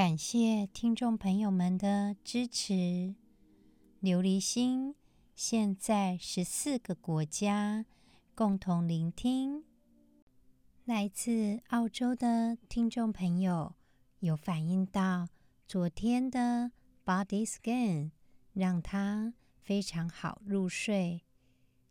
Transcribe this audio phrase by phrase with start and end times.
[0.00, 3.14] 感谢听众朋友们的支持。
[4.00, 4.94] 琉璃心
[5.34, 7.84] 现在十四个国家
[8.34, 9.62] 共同聆听。
[10.86, 13.74] 来自澳洲的听众朋友
[14.20, 15.28] 有反映到，
[15.68, 16.72] 昨天的
[17.04, 18.12] Body Scan
[18.54, 21.20] 让他非常好入睡。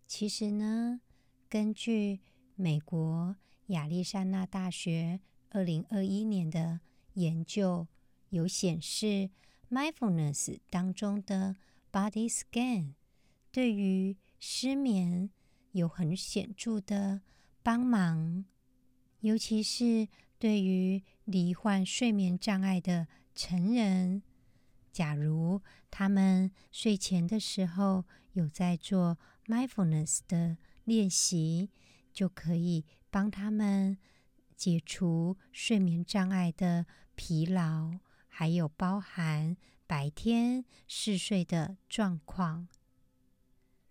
[0.08, 1.02] 其实呢，
[1.48, 2.22] 根据
[2.56, 3.36] 美国
[3.68, 5.20] 亚利桑那大学
[5.52, 6.80] 二零二一年的
[7.14, 7.86] 研究。
[8.30, 9.30] 有显示
[9.70, 11.56] ，mindfulness 当中的
[11.92, 12.94] body scan
[13.52, 15.30] 对于失眠
[15.72, 17.22] 有很显著的
[17.64, 18.46] 帮忙，
[19.22, 24.24] 尤其是对于罹患睡眠障碍的成人，
[24.92, 31.70] 假如他们睡前的时候有在做 mindfulness 的练习，
[32.14, 33.98] 就可以帮他们
[34.56, 37.92] 解除睡眠障碍的疲劳。
[38.40, 42.70] 还有包含白天嗜睡的状况。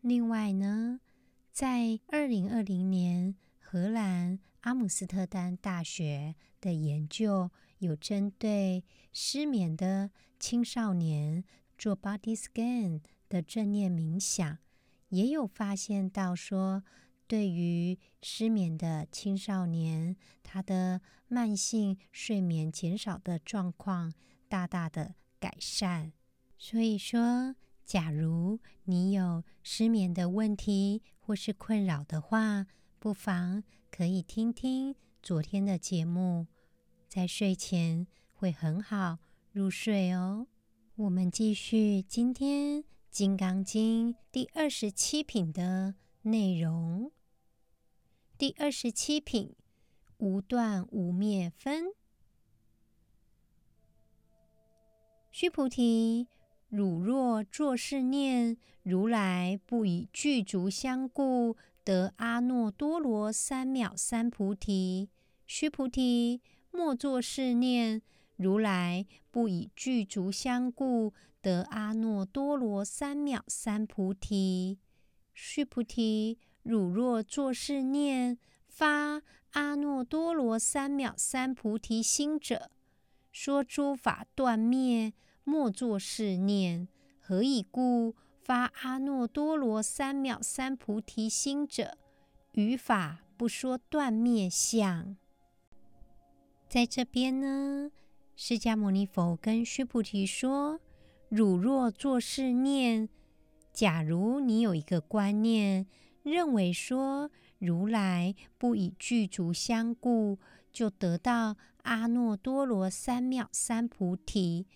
[0.01, 1.01] 另外呢，
[1.53, 8.83] 在二零二零年，荷兰阿姆斯特丹大学的研究有针对
[9.13, 11.45] 失眠的青少年
[11.77, 14.57] 做 body scan 的正念冥想，
[15.11, 16.83] 也有发现到说，
[17.27, 24.15] 对于失眠的青少年，他的慢性睡眠减少的状况。
[24.49, 26.13] 大大的改善，
[26.57, 27.55] 所以说，
[27.85, 32.67] 假如你有失眠的问题或是困扰的话，
[32.99, 36.47] 不妨可以听听昨天的节目，
[37.07, 39.19] 在睡前会很好
[39.53, 40.47] 入睡哦。
[40.97, 47.13] 我们继续今天《金刚经》第二十七品的内容。
[48.37, 49.55] 第二十七品，
[50.17, 51.93] 无断无灭分。
[55.41, 56.27] 须菩提，
[56.69, 65.09] 汝若作是念：如来不以具足相故，得阿耨多罗三藐三菩提。
[65.47, 68.03] 须菩提，莫作是念：
[68.35, 74.81] 如来不以具足相故，得阿耨多罗三藐三菩提。
[75.33, 79.23] 须菩提，汝若作是念，发
[79.53, 82.73] 阿耨多罗三藐三菩提心者，
[83.31, 85.13] 说诸法断灭。
[85.49, 86.89] 莫作是念，
[87.19, 88.15] 何以故？
[88.43, 91.97] 发阿耨多罗三藐三菩提心者，
[92.53, 95.17] 于法不说断灭相。
[96.69, 97.91] 在这边呢，
[98.37, 100.81] 释迦牟尼佛跟须菩提说
[101.31, 103.09] ：“汝若作是念，
[103.73, 105.87] 假如你有一个观念，
[106.23, 110.39] 认为说如来不以具足相故，
[110.71, 114.67] 就得到阿耨多罗三藐三菩提。”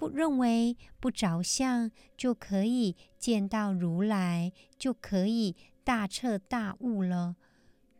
[0.00, 7.36] 不认为不着相就可以见到如来，就可以大彻大悟了。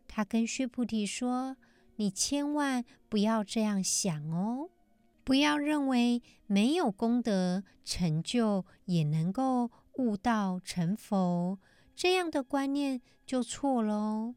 [0.08, 1.58] 他跟须菩提说
[1.96, 4.70] ：“你千万不要这样想哦，
[5.24, 11.58] 不要认为没有功德成就也能够悟道成佛，
[11.94, 14.34] 这样的观念就错了哦。”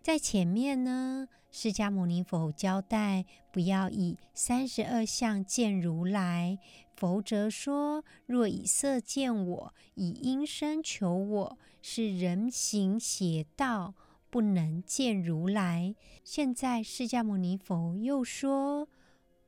[0.00, 6.58] 在前面呢，释迦牟尼佛交代不要以三十二相见如来，
[7.00, 13.94] 否则说若以色见我，以音声求我，是人行邪道，
[14.28, 15.94] 不能见如来。
[16.22, 18.86] 现在释迦牟尼佛又说，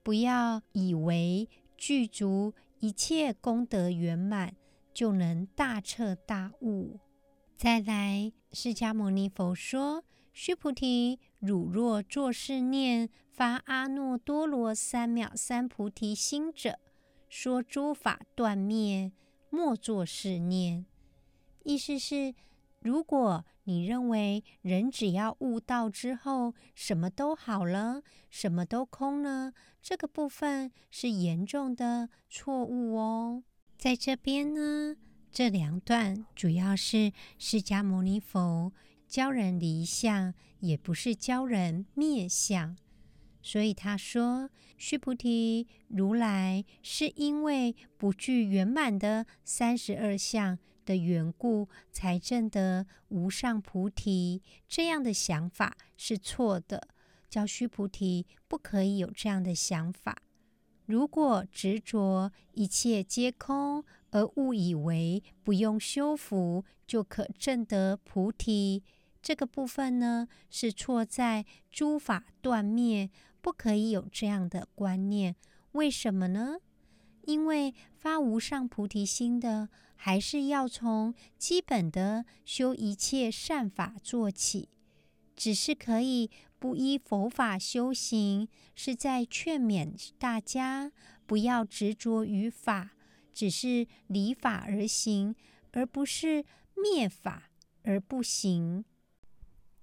[0.02, 1.46] 不要以为
[1.76, 4.56] 具足一切功德圆满，
[4.94, 7.00] 就能大彻大悟。
[7.58, 10.04] 再来，释迦牟尼佛说。
[10.34, 16.78] 须菩提，汝若作是念，发阿耨多罗三藐三菩提心者，
[17.34, 19.10] 说诸法断灭，
[19.48, 20.84] 莫作是念。
[21.64, 22.34] 意思是，
[22.80, 33.42] 如果你认为人只要悟道之后，什么都好了，什么都空了，这个部分是严重的错误哦。
[33.78, 34.98] 在这边呢，
[35.30, 38.74] 这两段主要是释迦牟尼佛。
[39.08, 42.76] 教人离相，也不是教人灭相。
[43.42, 44.48] 所以他说
[44.78, 54.40] ：“须菩提，如来是因为不具圆满的三十二相的缘故，才证得无上菩提。
[54.68, 56.86] 这样的想法是错的，
[57.28, 60.22] 叫须菩提不可以有这样的想法。
[60.86, 68.84] 如果执着一切皆空，而误以为不用修福就可证得菩提，
[69.20, 73.10] 这个部分呢，是错在诸法断灭。”
[73.42, 75.34] 不可以有这样的观念，
[75.72, 76.56] 为什么呢？
[77.22, 84.68] 因为发无上菩提心的，还是要从基本的修一切善法做起。
[85.34, 90.92] 只是可以不依佛法修行，是在劝勉大家
[91.26, 92.92] 不要执着于法，
[93.32, 95.34] 只是离法而行，
[95.72, 96.44] 而不是
[96.76, 97.50] 灭法
[97.82, 98.84] 而不行。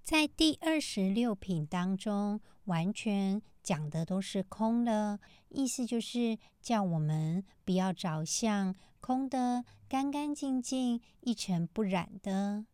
[0.02, 3.42] 在第二十六品当中，完全。
[3.62, 12.64] 讲的都是空的，意思就是叫我们不要着相，空的干干净净、一尘不染的。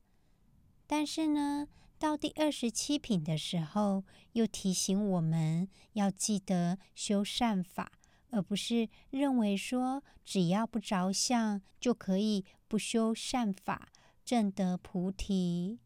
[0.86, 1.68] 但是呢，
[1.98, 7.92] 到第二十七品的时候，又提醒我们要记得修善法，
[8.30, 13.88] 而不是认为说只要不着相就可以不修善法，
[14.24, 15.80] 证得菩提。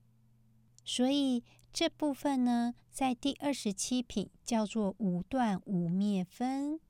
[0.85, 1.43] 所以。
[1.73, 6.81] 这部分呢，在第二十七品叫做无断无灭分。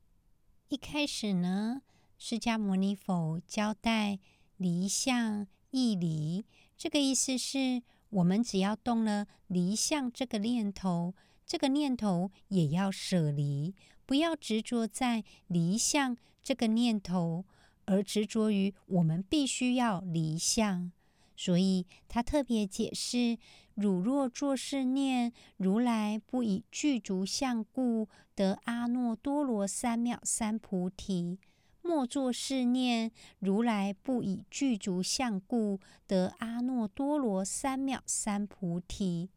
[0.69, 1.83] 一开始呢，
[2.17, 4.19] 释迦牟尼佛交代
[4.57, 6.45] 离相亦离，
[6.75, 11.13] 这个意思是我们只要动了离相这个念头，
[11.45, 13.75] 这个念头也要舍离，
[14.07, 17.45] 不要执着在离相这个念头，
[17.85, 20.91] 而执着于我们必须要离相。
[21.37, 23.37] 所以他特别解释。
[23.75, 31.37] 汝若作是念，如来不以具足相故得阿耨多罗三藐三菩提；
[31.81, 39.29] 莫作是念，如来不以具足相故得阿耨多罗三藐三菩提。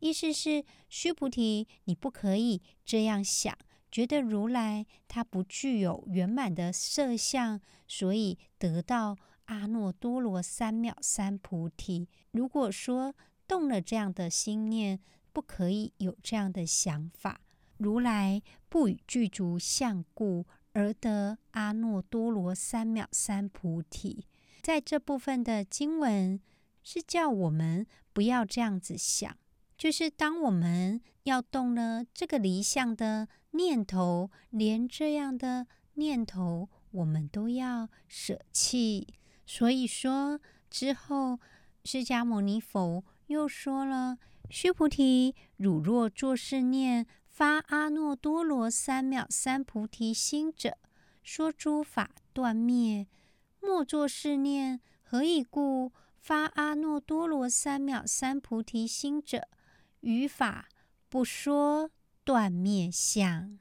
[0.00, 3.56] 意思是，须菩提，你不可以这样想，
[3.90, 9.16] 觉得如来他不具有圆满的色相，所以得到。
[9.52, 12.08] 阿耨多罗三藐三菩提。
[12.30, 13.14] 如果说
[13.46, 14.98] 动了这样的心念，
[15.30, 17.42] 不可以有这样的想法。
[17.76, 24.24] 如来不与具足相故而得阿耨多罗三藐三菩提。
[24.62, 26.40] 在这部分的经文
[26.82, 29.36] 是叫我们不要这样子想，
[29.76, 39.06] 就是当我们要动了这个离相的念头，连这样的念头我们都要舍弃。
[39.44, 40.40] 所以说
[40.70, 41.40] 之后，
[41.84, 44.18] 释迦牟尼佛又说了
[44.48, 50.78] ：“须菩提，汝若作是念，发阿耨多罗三藐三菩提心者，
[51.22, 53.06] 说诸法断灭；
[53.60, 55.92] 莫作是念，何以故？
[56.16, 59.48] 发阿耨多罗三藐三菩提心者，
[60.00, 60.68] 于法
[61.08, 61.90] 不说
[62.24, 63.58] 断灭相。”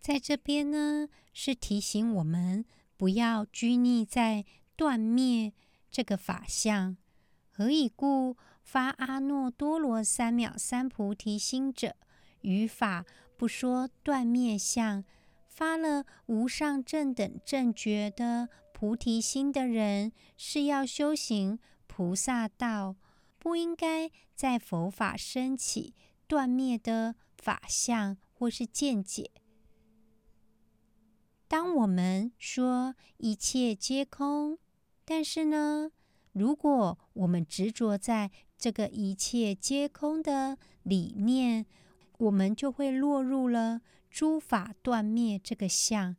[0.00, 2.64] 在这边呢，是提醒我们
[2.96, 4.46] 不要拘泥在。
[4.78, 5.52] 断灭
[5.90, 6.96] 这个法相，
[7.50, 8.36] 何以故？
[8.62, 11.96] 发阿耨多罗三藐三菩提心者，
[12.42, 13.04] 于法
[13.36, 15.04] 不说断灭相。
[15.48, 21.58] 发了无上正等正觉的菩提心的人，是要修行
[21.88, 22.94] 菩萨道，
[23.40, 25.92] 不应该在佛法升起
[26.28, 29.32] 断灭的法相或是见解。
[31.48, 34.58] 当我们说一切皆空。
[35.10, 35.90] 但是呢，
[36.32, 41.64] 如果我们执着在这个一切皆空的理念，
[42.18, 46.14] 我们就会落入了诸法断灭这个相。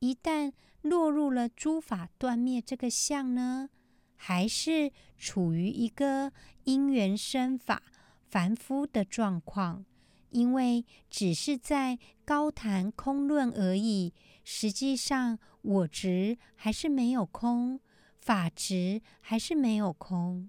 [0.00, 3.70] 一旦落入了诸法断灭这个相呢，
[4.16, 6.32] 还是处于一个
[6.64, 7.80] 因缘生法
[8.28, 9.84] 凡夫的状况，
[10.30, 17.78] 因为只是在高谈空论而已，实际上我执还是没有空。
[18.22, 20.48] 法执还是没有空，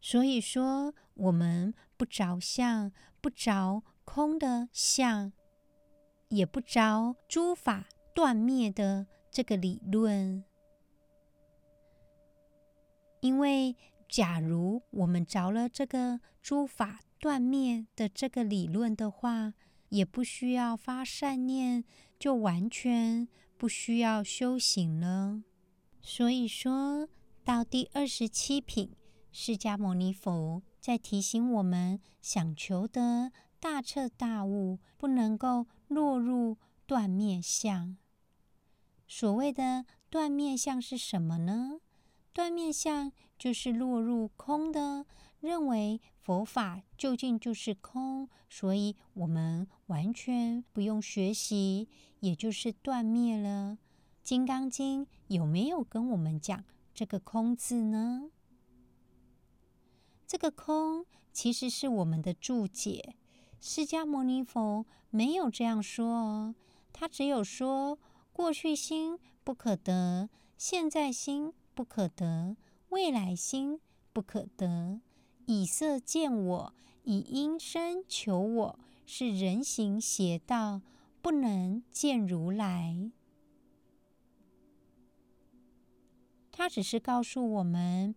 [0.00, 2.90] 所以说我们不着相，
[3.20, 5.32] 不着空的相，
[6.30, 10.42] 也不着诸法断灭的这个理论。
[13.20, 13.76] 因为
[14.08, 19.52] 假如我们着了这个诸法断灭的这个理论的话，
[19.90, 21.84] 也不需要发善念，
[22.18, 23.28] 就完全
[23.58, 25.42] 不需要修行了。
[26.06, 27.08] 所以说
[27.44, 28.94] 到第二十七品，
[29.32, 37.96] 释迦牟尼佛在提醒我们：想求得大彻大悟，不能够落入断灭相。
[39.08, 41.80] 所谓的断灭相是什么呢？
[42.34, 45.06] 断灭相就是落入空的，
[45.40, 51.88] 认为佛法究竟就是空，所以我们完全不用学习，
[52.20, 53.78] 也就是断灭了。
[54.24, 56.64] 《金刚经》有没有跟我们讲
[56.94, 58.30] 这个“空”字呢？
[60.26, 63.16] 这个“空”其实是我们的注解，
[63.60, 66.54] 释迦牟尼佛没有这样说哦，
[66.90, 67.98] 他只有说
[68.32, 72.56] 过去心不可得，现在心不可得，
[72.88, 73.78] 未来心
[74.14, 75.02] 不可得。
[75.44, 80.80] 以色见我，以音声求我，是人行邪道，
[81.20, 83.10] 不能见如来。
[86.56, 88.14] 他只是告诉我们，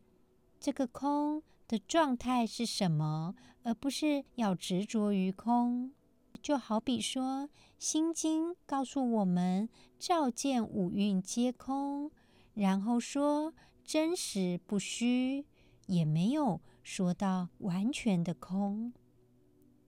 [0.60, 5.91] 这个空的状态是什么，而不是要执着于空。
[6.39, 7.48] 就好比说，
[7.79, 9.67] 《心经》告诉我们，
[9.98, 12.12] 照见五蕴皆空，
[12.53, 15.48] 然后说真实不虚，
[15.88, 18.94] 也没有说到完全的空。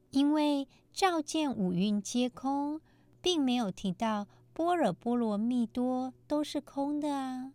[0.09, 2.81] 因为照见五蕴皆空，
[3.21, 7.53] 并没有提到般若波罗蜜多都是空的啊。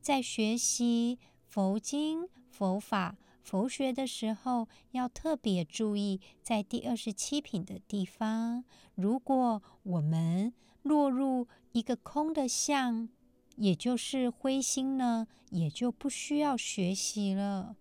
[0.00, 8.64] 在学习佛经、佛法、佛学的时候，要特别注意，在第二十七品的地方，
[8.94, 10.52] 如果我们
[10.82, 13.08] 落入一个空的相，
[13.56, 17.76] 也就是灰心呢，也就不需要学习了。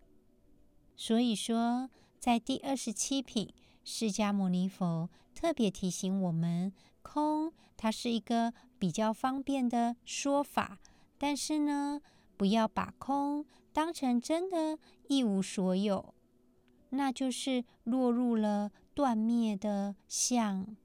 [0.96, 3.54] 所以说，在第二十七品，
[3.86, 10.80] 释迦牟尼佛特别提醒我们，空它是一个比较方便的说法。
[11.20, 12.02] 但是呢，
[12.38, 16.16] 不要把空当成真的一无所有，
[16.92, 20.76] 那就是落入了断灭的相。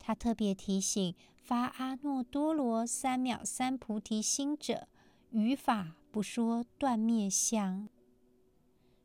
[0.00, 4.88] 他特别提醒发阿耨多罗三藐三菩提心者，
[5.30, 7.88] 于法不说断灭相。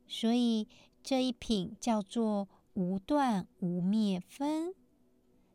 [0.08, 0.68] 所以
[1.04, 4.74] 这一品叫做无断无灭分，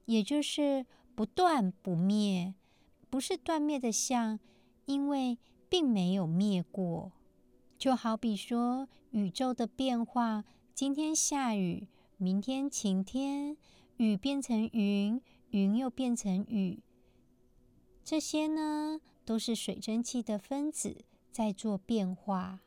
[0.05, 2.55] 也就是不断不灭，
[3.11, 4.39] 不是断灭的相。
[4.87, 7.13] 因为并没有灭过，
[7.79, 13.57] 就好比说宇宙的变化，今天下雨，明天晴天，
[13.97, 15.21] 雨变成云，
[15.51, 16.83] 云又变成雨，
[18.05, 22.61] 这些呢都是水蒸气的分子在做变化。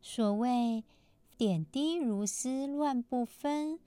[0.00, 0.84] 所谓
[1.36, 3.80] 点滴如丝乱不分，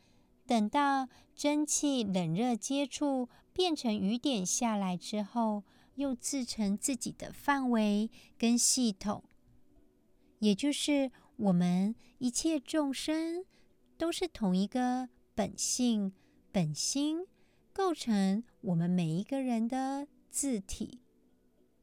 [0.45, 5.63] 等到蒸汽冷热接触，变成雨点下来之后。
[5.97, 9.23] 又自成自己的范围跟系统，
[10.39, 13.45] 也就是我们一切众生
[13.97, 16.13] 都是同一个本性
[16.51, 17.25] 本心，
[17.73, 21.01] 构成我们每一个人的字体。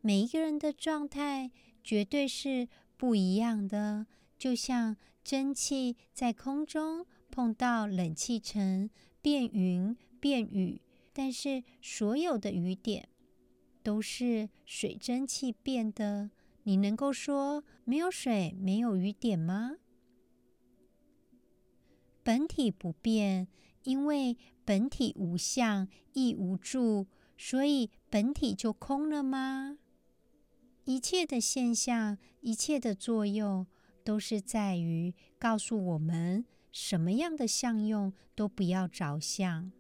[0.01, 1.51] 每一个人的状态
[1.83, 4.07] 绝对是不一样的，
[4.39, 8.89] 就像蒸汽在空中碰到冷气层
[9.21, 13.09] 变云变雨，但是所有的雨点。
[13.85, 16.31] 都是水蒸气变的，
[16.63, 19.77] 你能够说没有水、没有雨点吗？
[22.23, 23.47] 本体不变，
[23.83, 29.77] 因为本体无相亦无住，所以本体就空了吗？
[30.87, 33.67] 一切的现象、一切的作用，
[34.03, 39.71] 都是在于告诉我们，什么样的相用都不要着相，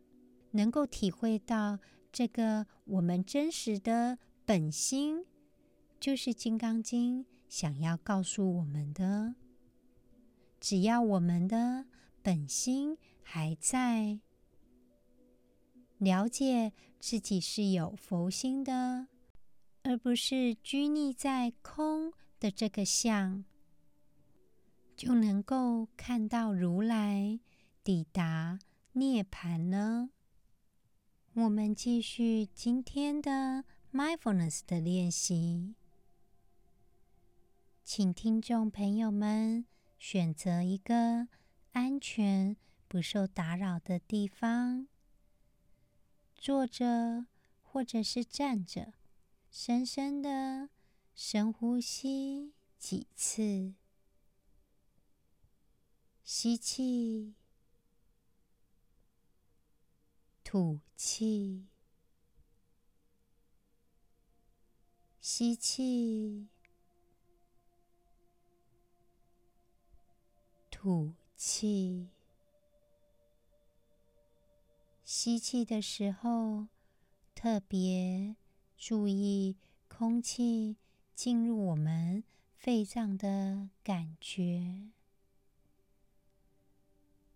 [0.50, 1.78] 能够体会到。
[2.14, 5.26] 这个我们真实的本心，
[5.98, 9.34] 就是《金刚经》想要告诉我们的。
[10.60, 11.86] 只要我们的
[12.22, 14.20] 本心还在，
[15.98, 19.08] 了解自己是有佛心的，
[19.82, 23.44] 而不是拘泥在空的这个相，
[24.96, 27.40] 就能够看到如来，
[27.82, 28.60] 抵达
[28.92, 30.10] 涅槃了。
[31.36, 35.74] 我们继续今天的 mindfulness 的练习，
[37.82, 39.66] 请听众朋友们
[39.98, 41.26] 选择一个
[41.72, 44.86] 安全、不受打扰的地方，
[46.36, 47.26] 坐着
[47.62, 48.94] 或者是站着，
[49.50, 50.68] 深深的
[51.16, 53.74] 深呼吸几次，
[56.22, 57.34] 吸气。
[60.54, 61.66] 吐气，
[65.20, 66.46] 吸气，
[70.70, 72.08] 吐气。
[75.04, 76.68] 吸气的时候，
[77.34, 78.36] 特别
[78.76, 79.56] 注意
[79.88, 80.76] 空气
[81.16, 82.22] 进入我们
[82.54, 84.92] 肺脏的感觉；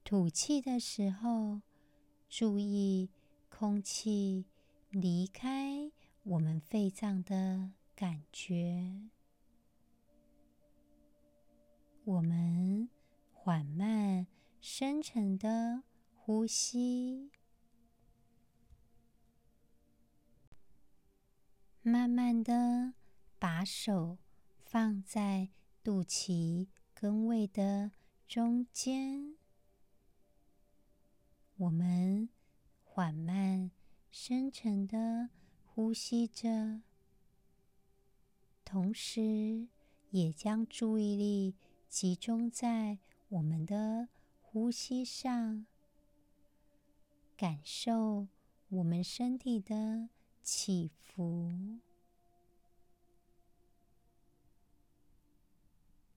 [0.04, 1.62] 吐气的时候，
[2.28, 3.08] 注意
[3.48, 4.44] 空气
[4.90, 5.90] 离开
[6.22, 9.08] 我们肺脏的感觉。
[12.04, 12.90] 我们
[13.32, 14.26] 缓慢、
[14.60, 15.82] 深沉的
[16.14, 17.30] 呼吸，
[21.80, 22.92] 慢慢的
[23.38, 24.18] 把手
[24.58, 25.48] 放在
[25.82, 27.90] 肚脐跟胃的
[28.26, 29.37] 中间。
[31.58, 32.28] 我们
[32.84, 33.72] 缓慢、
[34.12, 35.30] 深沉的
[35.66, 36.82] 呼吸着，
[38.64, 39.66] 同时
[40.10, 41.56] 也将注意力
[41.88, 42.98] 集中在
[43.28, 44.08] 我们的
[44.40, 45.66] 呼吸上，
[47.36, 48.28] 感受
[48.68, 50.10] 我们身体的
[50.44, 51.80] 起伏，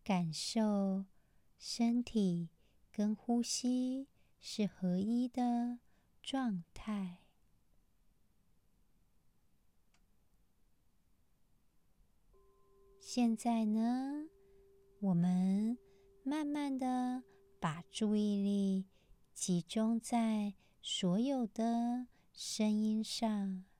[0.03, 1.05] 感受
[1.57, 2.49] 身体
[2.91, 4.05] 跟呼吸
[4.41, 5.79] 是合一的
[6.21, 7.19] 状态。
[12.99, 14.29] 现在呢，
[14.99, 15.77] 我们
[16.23, 17.23] 慢慢的
[17.59, 18.87] 把注意力
[19.33, 23.70] 集中在所有的声音上。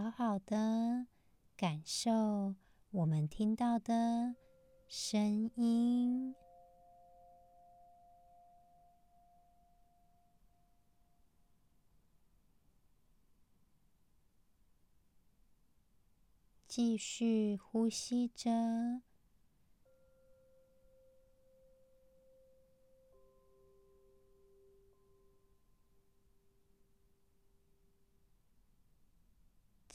[0.00, 1.08] 好好的
[1.56, 2.54] 感受
[2.92, 4.36] 我们听到的
[4.86, 6.36] 声音，
[16.68, 19.07] 继续呼吸着。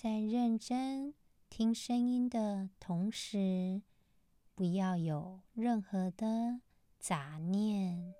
[0.04, 1.14] 在认真
[1.50, 3.82] 听声音的同时，
[4.54, 6.60] 不要有任何的
[7.00, 8.14] 杂念。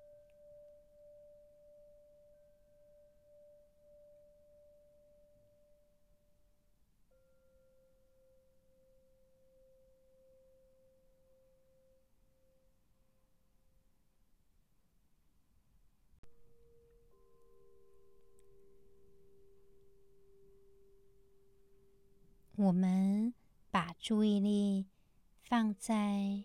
[22.64, 23.34] 我们
[23.70, 24.86] 把注意力
[25.42, 26.44] 放在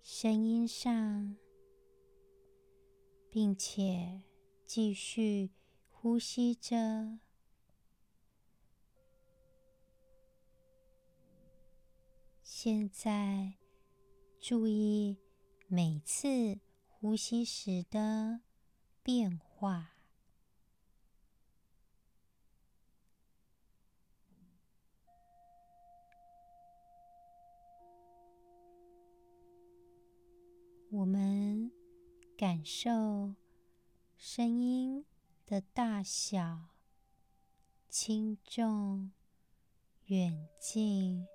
[0.00, 1.36] 声音上，
[3.28, 4.22] 并且
[4.64, 5.50] 继续
[5.90, 7.18] 呼吸着。
[12.42, 13.58] 现在
[14.40, 15.18] 注意
[15.68, 18.40] 每次呼吸时的
[19.02, 19.95] 变化。
[30.96, 31.70] 我们
[32.38, 33.34] 感受
[34.16, 35.04] 声音
[35.44, 36.70] 的大小、
[37.86, 39.12] 轻重、
[40.06, 41.26] 远近，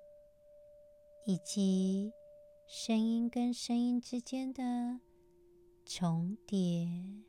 [1.26, 2.12] 以及
[2.66, 4.98] 声音跟声音之间的
[5.86, 7.22] 重叠。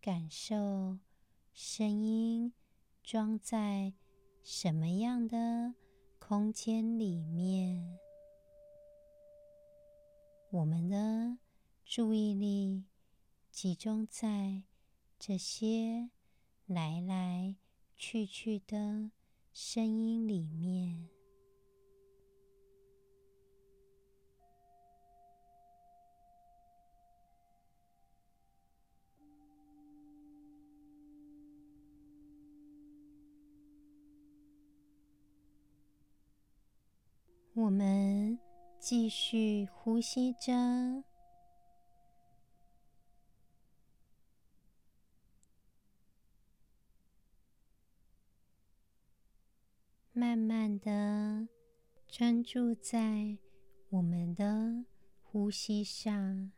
[0.00, 0.98] 感受
[1.52, 2.52] 声音
[3.04, 3.92] 装在
[4.42, 5.76] 什么样的
[6.30, 7.98] 空间里面，
[10.50, 11.38] 我们的
[11.84, 12.84] 注意力
[13.50, 14.62] 集中在
[15.18, 16.10] 这些
[16.66, 17.56] 来来
[17.96, 19.10] 去去的
[19.52, 21.08] 声音里面。
[37.52, 38.38] 我们
[38.78, 41.02] 继续呼吸着，
[50.12, 51.48] 慢慢的
[52.06, 53.36] 专注在
[53.90, 54.84] 我们的
[55.20, 56.52] 呼吸上。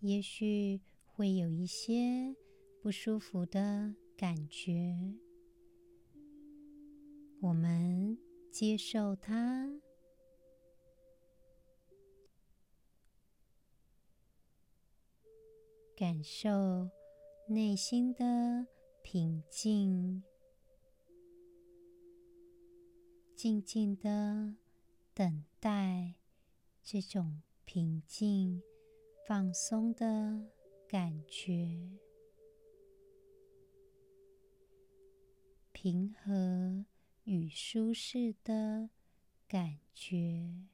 [0.00, 2.34] 也许会有一些
[2.82, 4.94] 不舒服的感觉，
[7.40, 8.18] 我们。
[8.54, 9.68] 接受它。
[15.96, 16.88] 感受
[17.48, 18.68] 内心的
[19.02, 20.22] 平静
[23.34, 24.54] 静静的
[25.12, 26.14] 等待
[26.80, 28.62] 这种平静
[29.26, 30.46] 放松的
[30.88, 31.90] 感觉。
[35.72, 36.84] 平和
[37.24, 38.90] 与舒适的
[39.48, 40.68] 感觉。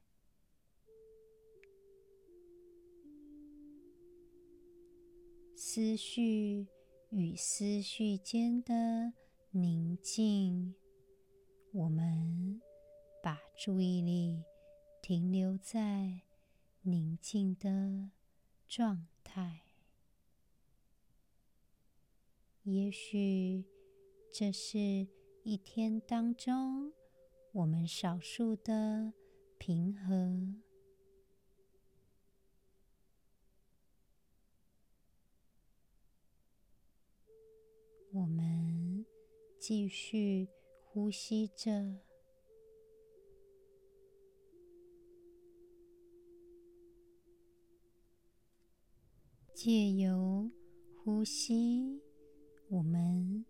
[5.55, 6.67] 思绪
[7.11, 9.13] 与思绪间的
[9.51, 10.75] 宁静，
[11.73, 12.61] 我们
[13.23, 14.43] 把注意力
[15.03, 16.23] 停留在
[16.83, 18.11] 宁静的
[18.67, 19.61] 状态。
[22.65, 23.65] 也许
[24.33, 25.07] 这是
[25.42, 26.92] 一天当中
[27.53, 29.12] 我们少数的
[29.59, 30.55] 平和。
[38.12, 39.07] 我们
[39.59, 40.48] 继续
[40.85, 42.00] 呼吸着，
[49.55, 50.50] 借由
[51.03, 52.03] 呼吸，
[52.68, 53.46] 我们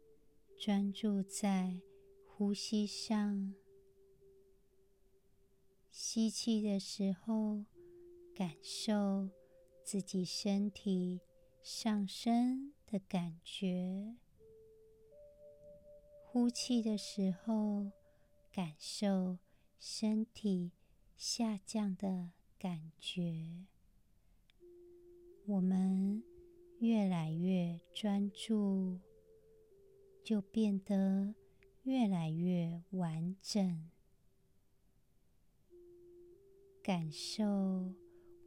[0.62, 1.81] 专注在
[2.27, 3.55] 呼吸上。
[5.90, 7.64] 吸气的时候，
[8.35, 9.31] 感受
[9.83, 11.23] 自己身体
[11.62, 14.16] 上升的感觉。
[16.27, 17.90] 呼气的时候，
[18.53, 19.38] 感受
[19.79, 20.73] 身体
[21.16, 23.64] 下降的感觉。
[25.46, 26.23] 我们
[26.81, 29.01] 越来越专注，
[30.23, 31.35] 就变得
[31.83, 33.91] 越来越完整。
[36.83, 37.93] 感受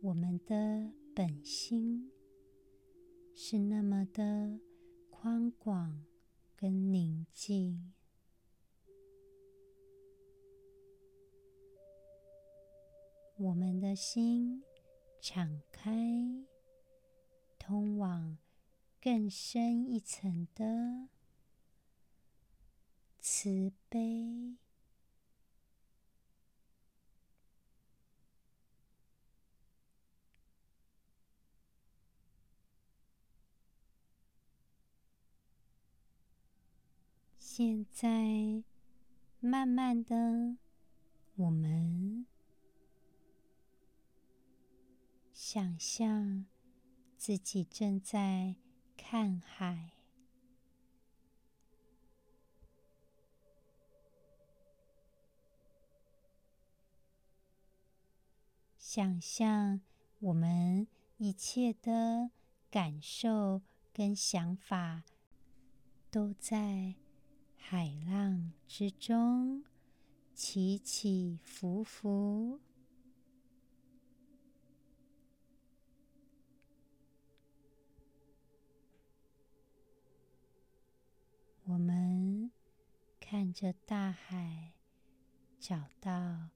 [0.01, 2.11] 我们的本心
[3.35, 4.59] 是那么的
[5.09, 6.03] 宽广。
[6.55, 7.91] 跟宁静，
[13.35, 14.63] 我们的心
[15.19, 15.91] 敞开，
[17.59, 18.37] 通往
[19.01, 21.09] 更深一层的
[23.25, 24.57] 慈悲。
[37.37, 38.61] 现在，
[39.39, 40.57] 慢慢的，
[41.35, 42.25] 我们
[45.31, 46.45] 想象
[47.15, 48.57] 自己正在
[48.97, 49.93] 看海，
[58.95, 59.81] 想象
[60.19, 62.29] 我们一切的
[62.69, 65.03] 感受跟想法
[66.11, 66.93] 都在。
[67.55, 69.63] 海浪之中
[70.35, 72.59] 起起伏伏，
[81.65, 82.51] 我们
[83.19, 84.73] 看着大海，
[85.59, 86.49] 找到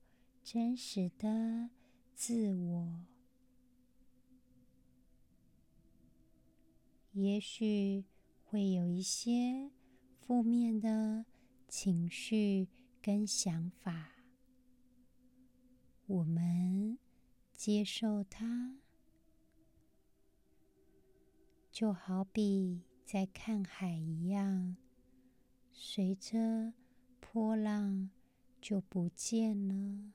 [0.43, 1.71] 真实的
[2.17, 3.05] 自我。
[7.13, 8.03] 也许
[8.43, 9.71] 会有一些。
[10.19, 11.25] 负面的
[11.69, 12.67] 情绪
[13.01, 14.11] 跟想法，
[16.05, 16.99] 我们
[17.53, 18.75] 接受它，
[21.71, 24.75] 就好比在看海一样，
[25.71, 26.73] 随着
[27.21, 28.09] 波浪
[28.59, 30.11] 就不见了。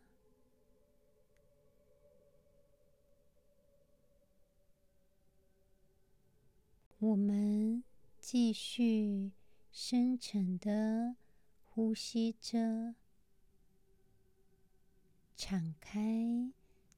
[7.02, 7.82] 我们
[8.20, 9.32] 继续。
[9.72, 11.16] 深沉的
[11.64, 12.94] 呼吸着，
[15.34, 16.52] 敞开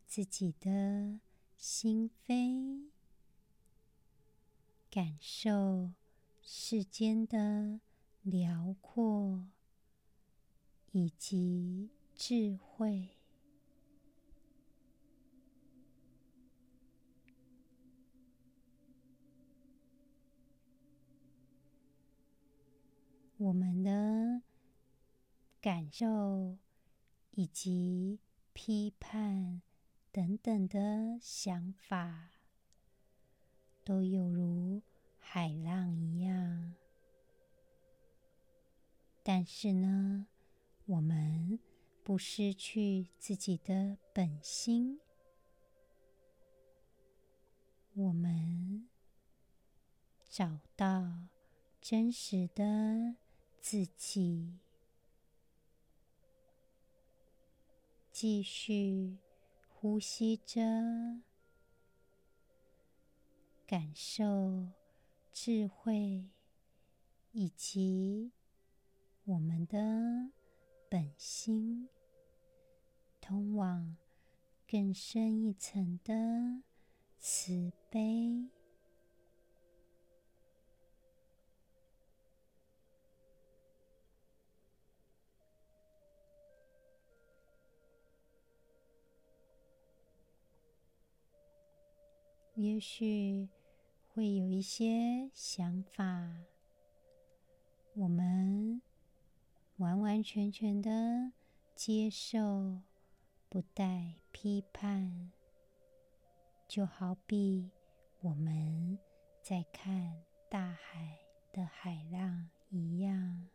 [0.05, 1.21] 自己的
[1.57, 2.89] 心扉，
[4.91, 5.93] 感受
[6.43, 7.79] 世间的
[8.23, 9.47] 辽阔
[10.91, 13.14] 以及智慧。
[23.45, 24.41] 我们的
[25.61, 26.57] 感受
[27.33, 28.19] 以及
[28.55, 29.61] 批判
[30.11, 32.31] 等等的想法，
[33.85, 34.81] 都有如
[35.19, 36.75] 海浪一样。
[39.23, 40.27] 但是呢，
[40.87, 41.59] 我们
[42.03, 44.99] 不失去自己的本心，
[47.93, 48.89] 我们
[50.31, 51.29] 找到
[51.83, 53.17] 真实的
[53.65, 54.59] 自己。
[58.13, 59.17] 继续
[59.67, 60.61] 呼吸着，
[63.67, 64.69] 感受
[65.33, 66.27] 智慧
[67.33, 68.33] 以及
[69.25, 70.31] 我们的
[70.91, 71.89] 本心，
[73.23, 73.97] 通往
[74.69, 76.63] 更深一层的
[77.19, 78.51] 慈悲。
[92.55, 93.49] 也许
[94.13, 96.45] 会有一些想法，
[97.95, 98.81] 我们
[99.79, 101.33] 完完全全的
[101.75, 102.81] 接受，
[103.49, 105.33] 不带批判，
[106.69, 107.71] 就好比
[108.21, 108.99] 我们
[109.43, 111.19] 在看大海
[111.53, 113.49] 的海浪一样。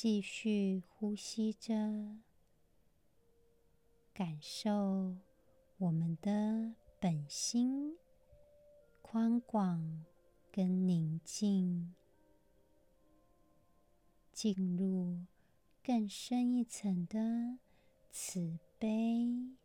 [0.00, 1.74] 继续呼吸着，
[4.14, 5.16] 感受
[5.78, 7.96] 我们的本心
[9.02, 10.04] 宽广
[10.52, 11.96] 跟宁静，
[14.32, 15.24] 进入
[15.82, 17.58] 更深一层的
[18.12, 19.58] 慈悲。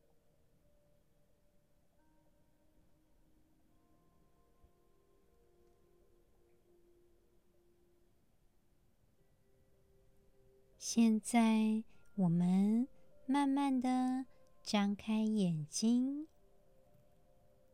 [10.95, 12.87] 现在，我们
[13.25, 14.27] 慢慢的
[14.61, 16.27] 张开眼睛，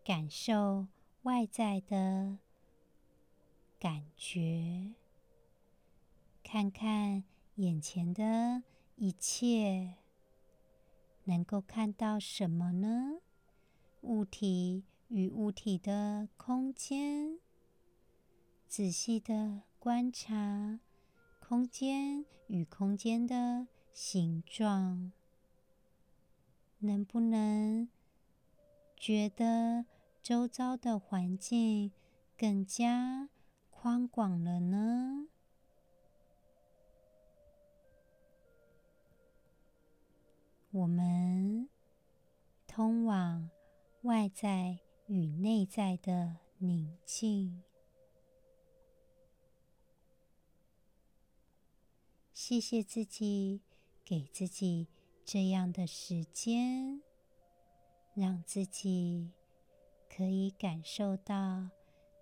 [0.05, 0.87] 感受
[1.23, 2.37] 外在的
[3.77, 4.93] 感觉，
[6.41, 8.63] 看看眼前的
[8.95, 9.95] 一切，
[11.25, 13.19] 能够看到什么呢？
[13.99, 17.37] 物体与物体的空间，
[18.69, 20.79] 仔细的观察。
[21.49, 25.11] 空间与空间的形状，
[26.77, 27.89] 能不能
[28.95, 29.87] 觉得
[30.21, 31.91] 周遭的环境
[32.37, 33.29] 更加
[33.71, 35.27] 宽广了呢？
[40.69, 41.67] 我们
[42.67, 43.49] 通往
[44.03, 47.63] 外在与内在的宁静。
[52.41, 53.59] 谢谢自己，
[54.05, 54.87] 给自己
[55.25, 57.01] 这样的时间，
[58.13, 59.33] 让自己
[60.09, 61.69] 可以感受到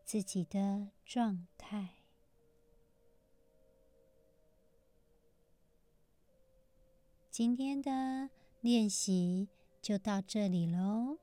[0.03, 1.97] 自己的状态。
[7.29, 9.47] 今天的练习
[9.83, 11.19] 就到这里喽。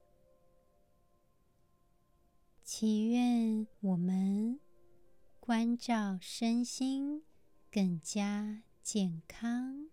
[2.63, 4.61] 祈愿我们
[5.41, 7.25] 关照身心
[7.73, 9.89] 更加健康，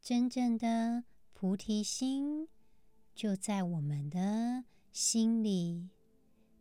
[0.00, 2.48] 真正的菩提心
[3.14, 5.88] 就在我们的心里。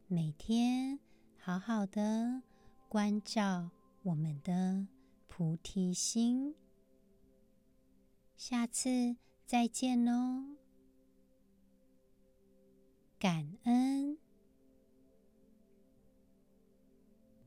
[0.05, 0.99] 每天
[1.39, 2.43] 好好的
[2.87, 3.71] 关照
[4.03, 4.85] 我们的
[5.27, 6.53] 菩提心。
[8.37, 9.15] 下次
[9.47, 10.43] 再见喽，
[13.17, 14.28] 感恩。